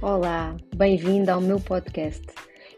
Olá, 0.00 0.56
bem-vindo 0.76 1.28
ao 1.28 1.40
meu 1.40 1.58
podcast. 1.58 2.22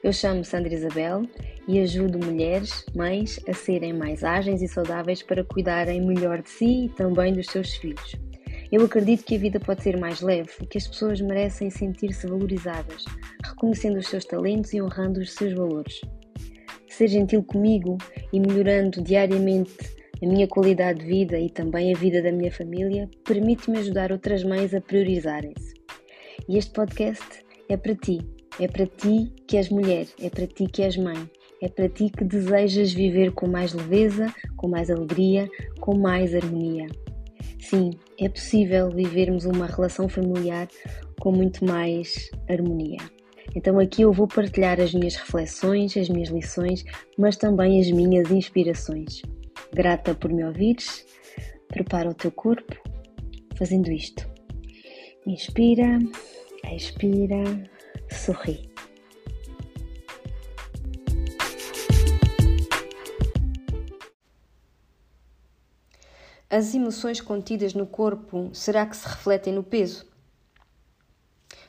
Eu 0.02 0.10
chamo 0.10 0.42
Sandra 0.42 0.72
Isabel 0.72 1.20
e 1.68 1.78
ajudo 1.78 2.18
mulheres, 2.18 2.82
mães, 2.96 3.38
a 3.46 3.52
serem 3.52 3.92
mais 3.92 4.24
ágeis 4.24 4.62
e 4.62 4.68
saudáveis 4.68 5.22
para 5.22 5.44
cuidarem 5.44 6.00
melhor 6.00 6.40
de 6.40 6.48
si 6.48 6.86
e 6.86 6.88
também 6.88 7.34
dos 7.34 7.44
seus 7.48 7.74
filhos. 7.74 8.16
Eu 8.72 8.86
acredito 8.86 9.22
que 9.24 9.36
a 9.36 9.38
vida 9.38 9.60
pode 9.60 9.82
ser 9.82 9.98
mais 9.98 10.22
leve 10.22 10.50
e 10.62 10.66
que 10.66 10.78
as 10.78 10.86
pessoas 10.86 11.20
merecem 11.20 11.68
sentir-se 11.68 12.26
valorizadas, 12.26 13.04
reconhecendo 13.44 13.98
os 13.98 14.06
seus 14.06 14.24
talentos 14.24 14.72
e 14.72 14.80
honrando 14.80 15.20
os 15.20 15.34
seus 15.34 15.52
valores. 15.52 16.00
Ser 16.88 17.08
gentil 17.08 17.42
comigo 17.42 17.98
e 18.32 18.40
melhorando 18.40 19.02
diariamente 19.02 19.76
a 20.22 20.26
minha 20.26 20.48
qualidade 20.48 21.00
de 21.00 21.06
vida 21.06 21.38
e 21.38 21.50
também 21.50 21.94
a 21.94 21.98
vida 21.98 22.22
da 22.22 22.32
minha 22.32 22.50
família 22.50 23.10
permite-me 23.26 23.76
ajudar 23.76 24.10
outras 24.10 24.42
mães 24.42 24.72
a 24.72 24.80
priorizarem-se. 24.80 25.79
E 26.48 26.58
este 26.58 26.72
podcast 26.72 27.24
é 27.68 27.76
para 27.76 27.94
ti. 27.94 28.18
É 28.58 28.66
para 28.68 28.86
ti 28.86 29.32
que 29.46 29.56
és 29.56 29.68
mulher, 29.70 30.06
é 30.20 30.28
para 30.28 30.46
ti 30.46 30.66
que 30.66 30.82
és 30.82 30.96
mãe, 30.96 31.30
é 31.62 31.68
para 31.68 31.88
ti 31.88 32.10
que 32.10 32.24
desejas 32.24 32.92
viver 32.92 33.32
com 33.32 33.46
mais 33.46 33.72
leveza, 33.72 34.34
com 34.56 34.68
mais 34.68 34.90
alegria, 34.90 35.48
com 35.80 35.96
mais 35.96 36.34
harmonia. 36.34 36.86
Sim, 37.58 37.90
é 38.18 38.28
possível 38.28 38.90
vivermos 38.90 39.44
uma 39.44 39.66
relação 39.66 40.08
familiar 40.08 40.68
com 41.20 41.32
muito 41.32 41.64
mais 41.64 42.30
harmonia. 42.48 42.98
Então 43.54 43.78
aqui 43.78 44.02
eu 44.02 44.12
vou 44.12 44.26
partilhar 44.26 44.80
as 44.80 44.92
minhas 44.92 45.16
reflexões, 45.16 45.96
as 45.96 46.08
minhas 46.08 46.28
lições, 46.28 46.84
mas 47.16 47.36
também 47.36 47.80
as 47.80 47.90
minhas 47.90 48.30
inspirações. 48.30 49.22
Grata 49.72 50.14
por 50.14 50.32
me 50.32 50.44
ouvires, 50.44 51.06
prepara 51.68 52.10
o 52.10 52.14
teu 52.14 52.30
corpo 52.30 52.76
fazendo 53.56 53.90
isto. 53.90 54.28
Inspira 55.26 55.98
Expira, 56.72 57.42
sorri. 58.08 58.70
As 66.48 66.74
emoções 66.74 67.20
contidas 67.20 67.74
no 67.74 67.86
corpo, 67.86 68.50
será 68.52 68.86
que 68.86 68.96
se 68.96 69.06
refletem 69.06 69.52
no 69.52 69.64
peso? 69.64 70.06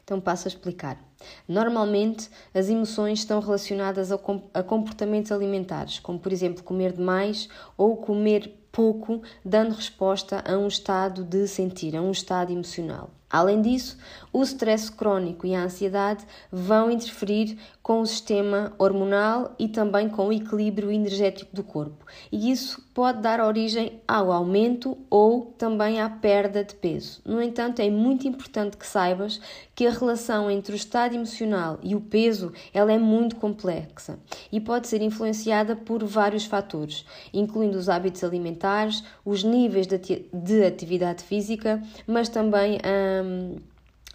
Então 0.03 0.19
passo 0.19 0.47
a 0.47 0.49
explicar. 0.49 0.99
Normalmente, 1.47 2.29
as 2.53 2.69
emoções 2.69 3.19
estão 3.19 3.39
relacionadas 3.39 4.11
a 4.11 4.63
comportamentos 4.63 5.31
alimentares, 5.31 5.99
como 5.99 6.19
por 6.19 6.31
exemplo 6.31 6.63
comer 6.63 6.93
demais 6.93 7.49
ou 7.77 7.97
comer 7.97 8.67
pouco, 8.71 9.21
dando 9.43 9.75
resposta 9.75 10.43
a 10.47 10.57
um 10.57 10.67
estado 10.67 11.23
de 11.23 11.47
sentir, 11.47 11.95
a 11.95 12.01
um 12.01 12.11
estado 12.11 12.51
emocional. 12.51 13.09
Além 13.31 13.61
disso, 13.61 13.97
o 14.33 14.43
stress 14.43 14.91
crónico 14.91 15.47
e 15.47 15.55
a 15.55 15.63
ansiedade 15.63 16.25
vão 16.51 16.91
interferir 16.91 17.57
com 17.81 18.01
o 18.01 18.05
sistema 18.05 18.73
hormonal 18.77 19.55
e 19.57 19.67
também 19.67 20.07
com 20.07 20.27
o 20.27 20.33
equilíbrio 20.33 20.91
energético 20.91 21.55
do 21.55 21.63
corpo. 21.63 22.05
E 22.31 22.51
isso 22.51 22.81
pode 22.93 23.21
dar 23.21 23.39
origem 23.39 24.01
ao 24.07 24.31
aumento 24.31 24.97
ou 25.09 25.53
também 25.57 25.99
à 25.99 26.09
perda 26.09 26.63
de 26.63 26.75
peso. 26.75 27.21
No 27.25 27.41
entanto, 27.41 27.81
é 27.81 27.89
muito 27.89 28.27
importante 28.27 28.77
que 28.77 28.85
saibas 28.85 29.41
que 29.73 29.87
a 29.87 29.91
relação 29.91 30.51
entre 30.51 30.73
o 30.73 30.75
estado 30.75 31.15
emocional 31.15 31.79
e 31.81 31.95
o 31.95 32.01
peso 32.01 32.53
ela 32.73 32.91
é 32.91 32.99
muito 32.99 33.35
complexa 33.37 34.19
e 34.51 34.59
pode 34.59 34.87
ser 34.87 35.01
influenciada 35.01 35.75
por 35.75 36.03
vários 36.03 36.45
fatores, 36.45 37.05
incluindo 37.33 37.77
os 37.77 37.89
hábitos 37.89 38.23
alimentares, 38.23 39.03
os 39.25 39.43
níveis 39.43 39.87
de 39.87 40.63
atividade 40.63 41.23
física, 41.23 41.81
mas 42.05 42.29
também 42.29 42.75
hum, 42.75 43.20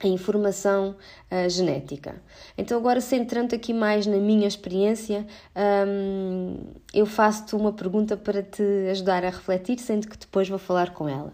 a 0.02 0.06
informação 0.06 0.94
uh, 1.30 1.48
genética. 1.48 2.20
Então, 2.56 2.76
agora 2.76 3.00
centrando 3.00 3.54
aqui 3.54 3.72
mais 3.72 4.06
na 4.06 4.18
minha 4.18 4.46
experiência, 4.46 5.26
um, 5.88 6.58
eu 6.92 7.06
faço-te 7.06 7.56
uma 7.56 7.72
pergunta 7.72 8.16
para 8.16 8.42
te 8.42 8.62
ajudar 8.90 9.24
a 9.24 9.30
refletir, 9.30 9.78
sendo 9.78 10.06
que 10.06 10.18
depois 10.18 10.48
vou 10.48 10.58
falar 10.58 10.92
com 10.92 11.08
ela. 11.08 11.32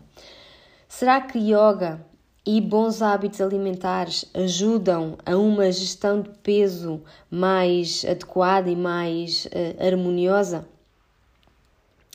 Será 0.88 1.20
que 1.20 1.38
yoga 1.38 2.04
e 2.46 2.60
bons 2.60 3.02
hábitos 3.02 3.40
alimentares 3.40 4.24
ajudam 4.34 5.16
a 5.24 5.36
uma 5.36 5.70
gestão 5.70 6.20
de 6.20 6.30
peso 6.42 7.02
mais 7.30 8.04
adequada 8.04 8.70
e 8.70 8.76
mais 8.76 9.46
uh, 9.46 9.84
harmoniosa? 9.84 10.71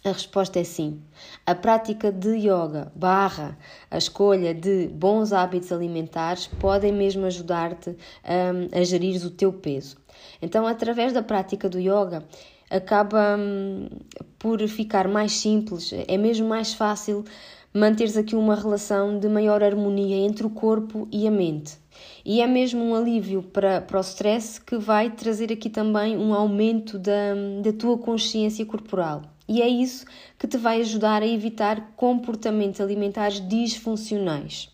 A 0.03 0.11
resposta 0.11 0.59
é 0.59 0.63
sim. 0.63 1.01
A 1.45 1.55
prática 1.55 2.11
de 2.11 2.35
yoga 2.37 2.91
barra 2.95 3.57
a 3.89 3.97
escolha 3.97 4.53
de 4.53 4.87
bons 4.89 5.33
hábitos 5.33 5.71
alimentares 5.71 6.47
podem 6.47 6.93
mesmo 6.93 7.25
ajudar-te 7.25 7.89
um, 7.89 8.77
a 8.79 8.83
gerir 8.83 9.25
o 9.25 9.29
teu 9.31 9.51
peso. 9.51 9.97
Então, 10.41 10.67
através 10.67 11.13
da 11.13 11.23
prática 11.23 11.67
do 11.67 11.79
yoga, 11.79 12.23
acaba 12.69 13.37
um, 13.37 13.89
por 14.37 14.65
ficar 14.67 15.07
mais 15.07 15.33
simples, 15.33 15.91
é 16.07 16.17
mesmo 16.17 16.47
mais 16.47 16.73
fácil 16.73 17.25
manteres 17.73 18.17
aqui 18.17 18.35
uma 18.35 18.55
relação 18.55 19.19
de 19.19 19.27
maior 19.27 19.63
harmonia 19.63 20.15
entre 20.15 20.45
o 20.45 20.49
corpo 20.49 21.07
e 21.11 21.27
a 21.27 21.31
mente. 21.31 21.77
E 22.23 22.41
é 22.41 22.47
mesmo 22.47 22.83
um 22.83 22.95
alívio 22.95 23.41
para, 23.41 23.81
para 23.81 23.97
o 23.97 24.01
stress 24.01 24.61
que 24.61 24.77
vai 24.77 25.09
trazer 25.09 25.51
aqui 25.51 25.69
também 25.69 26.17
um 26.17 26.33
aumento 26.33 26.99
da, 26.99 27.33
da 27.63 27.73
tua 27.73 27.97
consciência 27.97 28.65
corporal. 28.65 29.23
E 29.47 29.61
é 29.61 29.67
isso 29.67 30.05
que 30.37 30.47
te 30.47 30.57
vai 30.57 30.81
ajudar 30.81 31.21
a 31.21 31.27
evitar 31.27 31.93
comportamentos 31.95 32.81
alimentares 32.81 33.45
disfuncionais. 33.47 34.69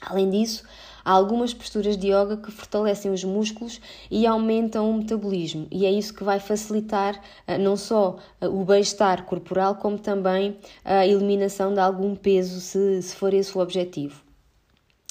Além 0.00 0.30
disso, 0.30 0.62
há 1.04 1.10
algumas 1.10 1.54
posturas 1.54 1.96
de 1.96 2.08
yoga 2.08 2.36
que 2.36 2.50
fortalecem 2.50 3.10
os 3.10 3.24
músculos 3.24 3.80
e 4.10 4.26
aumentam 4.26 4.90
o 4.90 4.94
metabolismo, 4.94 5.66
e 5.70 5.86
é 5.86 5.90
isso 5.90 6.14
que 6.14 6.22
vai 6.22 6.38
facilitar 6.38 7.16
uh, 7.16 7.58
não 7.58 7.76
só 7.76 8.16
uh, 8.40 8.46
o 8.46 8.64
bem-estar 8.64 9.24
corporal, 9.24 9.76
como 9.76 9.98
também 9.98 10.56
a 10.84 11.06
eliminação 11.06 11.72
de 11.72 11.80
algum 11.80 12.14
peso, 12.14 12.60
se, 12.60 13.02
se 13.02 13.16
for 13.16 13.32
esse 13.32 13.56
o 13.56 13.60
objetivo. 13.60 14.25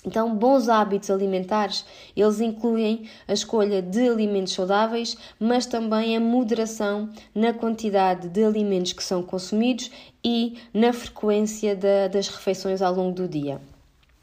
Então, 0.05 0.35
bons 0.35 0.69
hábitos 0.69 1.09
alimentares, 1.09 1.83
eles 2.15 2.39
incluem 2.39 3.09
a 3.27 3.33
escolha 3.33 3.81
de 3.81 4.07
alimentos 4.07 4.53
saudáveis, 4.53 5.17
mas 5.39 5.65
também 5.65 6.15
a 6.15 6.19
moderação 6.19 7.09
na 7.33 7.51
quantidade 7.53 8.29
de 8.29 8.43
alimentos 8.43 8.93
que 8.93 9.03
são 9.03 9.23
consumidos 9.23 9.89
e 10.23 10.57
na 10.73 10.93
frequência 10.93 11.75
da, 11.75 12.07
das 12.07 12.27
refeições 12.27 12.81
ao 12.81 12.93
longo 12.93 13.15
do 13.15 13.27
dia. 13.27 13.59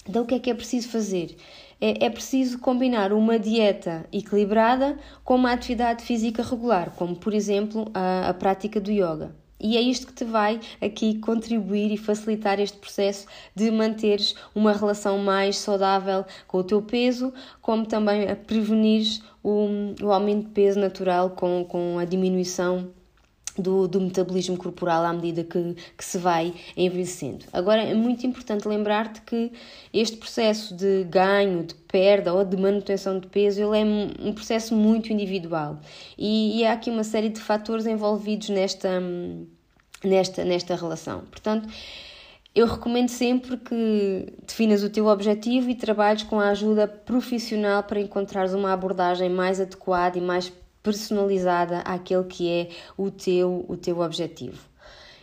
Então, 0.09 0.23
o 0.23 0.27
que 0.27 0.35
é 0.35 0.39
que 0.39 0.51
é 0.51 0.55
preciso 0.55 0.89
fazer? 0.89 1.37
É, 1.81 2.07
é 2.07 2.11
preciso 2.11 2.61
combinar 2.61 3.13
uma 3.13 3.39
dieta 3.39 4.07
equilibrada 4.13 4.97
com 5.25 5.35
uma 5.35 5.53
atividade 5.53 6.05
física 6.05 6.43
regular, 6.43 6.93
como 6.95 7.17
por 7.17 7.35
exemplo 7.35 7.91
a, 7.93 8.29
a 8.29 8.35
prática 8.35 8.81
do 8.81 8.91
yoga. 8.93 9.42
E 9.63 9.77
é 9.77 9.81
isto 9.81 10.09
que 10.09 10.13
te 10.13 10.25
vai 10.25 10.61
aqui 10.81 11.19
contribuir 11.21 11.93
e 11.93 11.97
facilitar 11.97 12.59
este 12.59 12.77
processo 12.79 13.29
de 13.55 13.71
manteres 13.71 14.35
uma 14.55 14.73
relação 14.73 15.19
mais 15.19 15.57
saudável 15.57 16.25
com 16.49 16.59
o 16.59 16.65
teu 16.65 16.83
peso, 16.83 17.33
como 17.61 17.87
também 17.87 18.29
a 18.29 18.35
prevenir 18.35 19.23
o, 19.43 19.69
o 20.03 20.13
aumento 20.13 20.49
de 20.49 20.53
peso 20.53 20.81
natural 20.81 21.31
com, 21.31 21.65
com 21.65 21.97
a 21.99 22.05
diminuição 22.05 22.93
do, 23.59 23.87
do, 23.87 24.01
metabolismo 24.01 24.57
corporal 24.57 25.05
à 25.05 25.13
medida 25.13 25.45
que, 25.45 25.77
que, 25.97 26.05
se 26.05 26.19
vai 26.19 26.55
envelhecendo. 26.77 27.45
Agora 27.53 27.83
é 27.83 27.95
muito 27.95 28.27
importante 28.27 28.67
lembrar-te 28.67 29.21
que 29.23 29.53
este 29.93 30.17
processo 30.17 30.75
de 30.75 31.05
ganho, 31.05 31.65
de 31.65 31.75
perda 31.75 32.33
ou 32.33 32.45
de 32.45 32.57
manutenção 32.57 33.19
de 33.19 33.27
peso 33.27 33.61
ele 33.61 33.79
é 33.79 34.29
um 34.29 34.33
processo 34.33 34.75
muito 34.75 35.13
individual 35.13 35.79
e, 36.17 36.61
e 36.61 36.65
há 36.65 36.73
aqui 36.73 36.91
uma 36.91 37.05
série 37.05 37.29
de 37.29 37.41
fatores 37.41 37.87
envolvidos 37.87 38.49
nesta, 38.49 39.01
nesta, 40.03 40.45
nesta 40.45 40.75
relação. 40.75 41.21
Portanto, 41.31 41.69
eu 42.55 42.67
recomendo 42.67 43.09
sempre 43.09 43.57
que 43.57 44.27
definas 44.47 44.83
o 44.83 44.91
teu 44.91 45.07
objetivo 45.07 45.71
e 45.71 45.75
trabalhes 45.75 46.23
com 46.23 46.39
a 46.39 46.51
ajuda 46.51 46.87
profissional 46.87 47.83
para 47.83 47.99
encontrares 47.99 48.53
uma 48.53 48.73
abordagem 48.75 49.31
mais 49.31 49.59
adequada 49.59 50.19
e 50.19 50.21
mais 50.21 50.53
personalizada 50.83 51.81
àquele 51.81 52.25
que 52.25 52.51
é 52.51 52.69
o 52.97 53.11
teu, 53.11 53.65
o 53.69 53.77
teu 53.77 54.01
objetivo. 54.01 54.73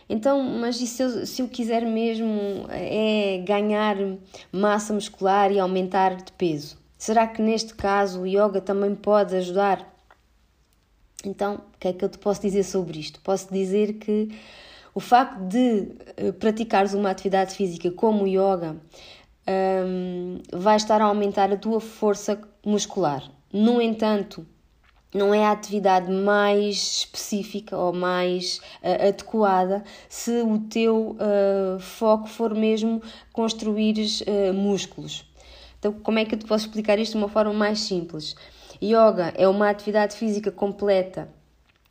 Então, 0.08 0.42
mas 0.42 0.76
se 0.76 1.02
eu, 1.02 1.24
se 1.24 1.40
eu 1.40 1.48
quiser 1.48 1.86
mesmo 1.86 2.66
é 2.68 3.38
ganhar 3.46 3.96
massa 4.50 4.92
muscular 4.92 5.52
e 5.52 5.60
aumentar 5.60 6.16
de 6.16 6.32
peso? 6.32 6.76
Será 6.98 7.26
que 7.26 7.40
neste 7.40 7.74
caso 7.74 8.22
o 8.22 8.26
yoga 8.26 8.60
também 8.60 8.94
pode 8.94 9.36
ajudar? 9.36 9.88
Então, 11.24 11.62
o 11.74 11.78
que 11.78 11.88
é 11.88 11.92
que 11.92 12.04
eu 12.04 12.08
te 12.08 12.18
posso 12.18 12.40
dizer 12.40 12.64
sobre 12.64 12.98
isto? 12.98 13.20
Posso 13.20 13.52
dizer 13.52 13.94
que 13.94 14.36
o 14.94 15.00
facto 15.00 15.38
de 15.46 15.92
uh, 16.20 16.32
praticares 16.32 16.92
uma 16.92 17.10
atividade 17.10 17.54
física 17.54 17.90
como 17.90 18.24
o 18.24 18.26
yoga 18.26 18.76
um, 19.86 20.40
vai 20.52 20.76
estar 20.76 21.00
a 21.00 21.04
aumentar 21.04 21.52
a 21.52 21.56
tua 21.56 21.80
força 21.80 22.40
muscular. 22.64 23.22
No 23.52 23.80
entanto, 23.80 24.46
não 25.14 25.34
é 25.34 25.44
a 25.44 25.52
atividade 25.52 26.10
mais 26.10 26.76
específica 26.76 27.76
ou 27.76 27.92
mais 27.92 28.58
uh, 28.82 29.08
adequada 29.08 29.82
se 30.08 30.42
o 30.42 30.58
teu 30.58 31.16
uh, 31.16 31.80
foco 31.80 32.28
for 32.28 32.54
mesmo 32.54 33.02
construir 33.32 33.94
uh, 33.96 34.54
músculos. 34.54 35.24
Então, 35.78 35.92
como 35.92 36.18
é 36.18 36.24
que 36.24 36.34
eu 36.34 36.38
te 36.38 36.46
posso 36.46 36.66
explicar 36.66 36.98
isto 36.98 37.12
de 37.12 37.18
uma 37.18 37.28
forma 37.28 37.52
mais 37.52 37.80
simples? 37.80 38.36
Yoga 38.82 39.32
é 39.36 39.48
uma 39.48 39.68
atividade 39.68 40.16
física 40.16 40.50
completa 40.50 41.28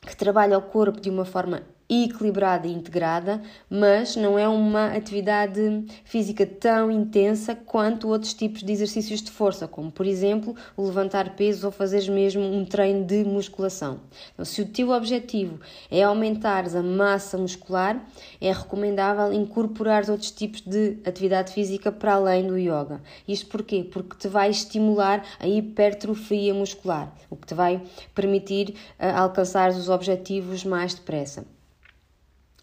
que 0.02 0.16
trabalha 0.16 0.58
o 0.58 0.62
corpo 0.62 1.02
de 1.02 1.10
uma 1.10 1.26
forma 1.26 1.64
equilibrada 1.90 2.68
e 2.68 2.72
integrada, 2.72 3.42
mas 3.68 4.16
não 4.16 4.38
é 4.38 4.48
uma 4.48 4.88
atividade 4.96 5.86
física 6.06 6.46
tão 6.46 6.92
intensa 6.92 7.56
quanto 7.56 8.08
outros 8.08 8.34
tipos 8.34 8.62
de 8.62 8.72
exercícios 8.72 9.22
de 9.22 9.32
força, 9.32 9.68
como 9.68 9.92
por 9.92 10.06
exemplo 10.06 10.56
o 10.78 10.86
levantar 10.86 11.36
peso 11.36 11.66
ou 11.66 11.72
fazeres 11.72 12.08
mesmo 12.08 12.44
um 12.44 12.64
treino 12.64 13.04
de 13.04 13.24
musculação. 13.24 14.00
Então, 14.34 14.46
se 14.46 14.62
o 14.62 14.68
teu 14.68 14.92
objetivo 14.92 15.60
é 15.90 16.04
aumentar 16.04 16.66
a 16.76 16.84
massa 16.84 17.38
muscular, 17.38 18.06
é 18.40 18.52
recomendável 18.52 19.34
incorporar 19.34 20.08
outros 20.10 20.32
tipos 20.32 20.62
de 20.62 20.98
atividade 21.06 21.54
física 21.54 21.92
para 21.92 22.14
além 22.14 22.46
do 22.46 22.58
yoga. 22.58 23.02
Isto 23.28 23.48
porquê? 23.48 23.84
Porque 23.84 24.16
te 24.16 24.28
vai 24.28 24.52
estimular 24.52 25.26
a 25.40 25.48
hipertrofia 25.48 26.54
muscular, 26.54 27.12
o 27.30 27.36
que 27.36 27.48
te 27.48 27.56
vai 27.56 27.82
permitir 28.14 28.76
uh, 29.00 29.16
alcançar 29.16 29.72
os 29.72 29.90
objetivos 29.90 30.64
mais 30.64 30.94
depressa 30.94 31.46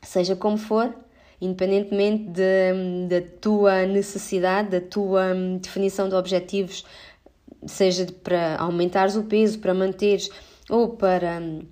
seja 0.06 0.37
como 0.37 0.56
for, 0.56 0.94
independentemente 1.41 2.31
da 2.31 3.20
tua 3.41 3.87
necessidade, 3.87 4.70
da 4.70 4.81
tua 4.81 5.35
hum, 5.35 5.58
definição 5.58 6.08
de 6.08 6.14
objetivos, 6.14 6.85
seja 7.67 8.06
para 8.23 8.56
aumentares 8.58 9.17
o 9.17 9.25
peso, 9.25 9.58
para 9.58 9.75
manteres 9.75 10.31
ou 10.70 10.91
para 10.91 11.41
hum, 11.41 11.62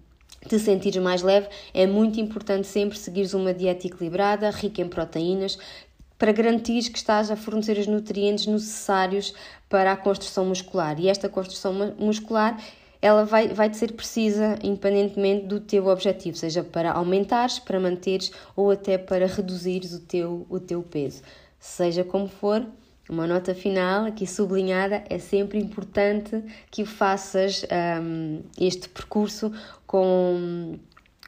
te 0.49 0.59
sentires 0.59 1.03
mais 1.03 1.23
leve, 1.23 1.49
é 1.73 1.87
muito 1.87 2.21
importante 2.21 2.67
sempre 2.67 2.99
seguires 2.99 3.33
uma 3.33 3.55
dieta 3.55 3.87
equilibrada, 3.87 4.51
rica 4.51 4.83
em 4.83 4.89
proteínas, 4.89 5.59
para 6.19 6.33
garantir 6.33 6.91
que 6.91 6.99
estás 6.99 7.31
a 7.31 7.37
fornecer 7.37 7.79
os 7.79 7.87
nutrientes 7.87 8.47
necessários 8.47 9.35
para 9.69 9.93
a 9.93 9.97
construção 9.97 10.45
muscular. 10.45 10.99
E 11.01 11.09
esta 11.09 11.29
construção 11.29 11.95
muscular 11.99 12.59
ela 13.05 13.27
vai, 13.27 13.49
vai 13.49 13.71
ser 13.75 13.93
precisa 13.93 14.59
independentemente 14.63 15.45
do 15.45 15.61
teu 15.61 15.89
objetivo, 15.89 16.39
seja 16.39 16.65
para 16.65 16.91
aumentares, 16.91 17.59
para 17.59 17.79
manteres 17.79 18.33
ou 18.57 18.71
até 18.71 18.97
para 18.97 19.27
reduzires 19.27 19.93
o 19.93 20.01
teu, 20.01 20.47
o 20.49 20.59
teu 20.59 20.83
peso. 20.83 21.21
Seja 21.61 22.03
como 22.03 22.27
for, 22.27 22.67
uma 23.07 23.27
nota 23.27 23.55
final 23.55 24.07
aqui 24.07 24.27
sublinhada, 24.27 25.05
é 25.11 25.19
sempre 25.19 25.59
importante 25.59 26.43
que 26.71 26.87
faças 26.87 27.67
um, 28.01 28.41
este 28.59 28.89
percurso 28.89 29.53
com 29.87 30.79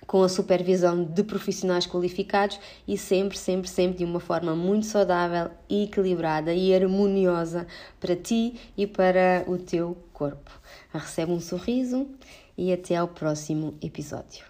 com 0.06 0.22
a 0.22 0.28
supervisão 0.28 1.02
de 1.02 1.24
profissionais 1.24 1.86
qualificados 1.86 2.60
e 2.86 2.96
sempre, 2.96 3.36
sempre, 3.36 3.68
sempre 3.68 3.98
de 3.98 4.04
uma 4.04 4.20
forma 4.20 4.54
muito 4.54 4.86
saudável, 4.86 5.50
equilibrada 5.68 6.54
e 6.54 6.72
harmoniosa 6.72 7.66
para 7.98 8.14
ti 8.14 8.54
e 8.76 8.86
para 8.86 9.44
o 9.48 9.58
teu 9.58 9.96
corpo. 10.16 10.50
Recebe 10.94 11.30
um 11.30 11.40
sorriso 11.40 12.08
e 12.56 12.72
até 12.72 12.96
ao 12.96 13.06
próximo 13.06 13.76
episódio. 13.82 14.46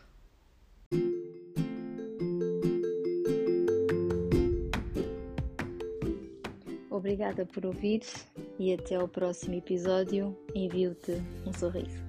Obrigada 6.89 7.45
por 7.45 7.67
ouvir 7.67 8.03
e 8.61 8.73
até 8.73 8.95
ao 8.95 9.09
próximo 9.09 9.55
episódio. 9.55 10.37
Envio-te 10.55 11.21
um 11.45 11.53
sorriso. 11.53 12.06